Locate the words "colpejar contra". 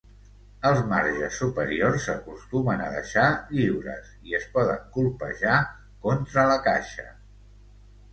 4.97-6.47